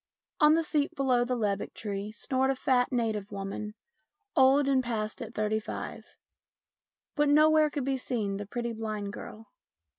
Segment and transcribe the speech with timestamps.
[0.39, 3.75] On the seat below the lebbek tree snored a fat native woman,
[4.35, 6.15] old and past at thirty five.
[7.13, 9.51] But nowhere could be seen the pretty blind girl.